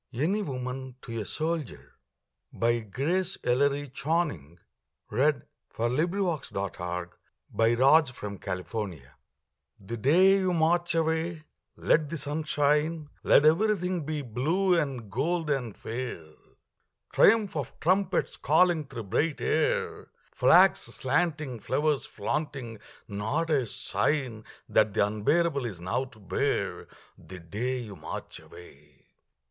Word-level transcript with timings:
ANY 0.15 0.41
WOMAN 0.41 0.95
TO 0.99 1.21
A 1.21 1.25
SOLDIER 1.25 1.93
GRACE 2.57 3.37
ELLERY 3.43 3.89
CHANNING 3.89 4.57
[Sidenote: 5.11 5.45
1917, 5.75 6.25
1918] 7.53 9.05
The 9.79 9.97
day 9.97 10.39
you 10.39 10.53
march 10.53 10.95
away 10.95 11.43
let 11.77 12.09
the 12.09 12.17
sun 12.17 12.43
shine, 12.45 13.11
Let 13.21 13.45
everything 13.45 14.03
be 14.03 14.23
blue 14.23 14.75
and 14.75 15.11
gold 15.11 15.51
and 15.51 15.77
fair, 15.77 16.23
Triumph 17.11 17.55
of 17.55 17.79
trumpets 17.79 18.37
calling 18.37 18.85
through 18.87 19.03
bright 19.03 19.39
air, 19.39 20.09
Flags 20.33 20.79
slanting, 20.79 21.59
flowers 21.59 22.07
flaunting 22.07 22.79
not 23.07 23.51
a 23.51 23.67
sign 23.67 24.45
That 24.67 24.95
the 24.95 25.05
unbearable 25.05 25.65
is 25.67 25.79
now 25.79 26.05
to 26.05 26.19
bear, 26.19 26.87
The 27.19 27.39
day 27.39 27.77
you 27.81 27.95
march 27.95 28.39
away. 28.39 29.05